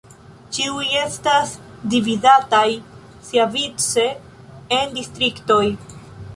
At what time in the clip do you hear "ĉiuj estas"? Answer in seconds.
0.55-1.51